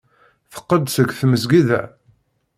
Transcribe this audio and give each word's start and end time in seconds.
Teqqel-d 0.53 0.85
seg 0.91 1.09
tmesgida. 1.19 1.81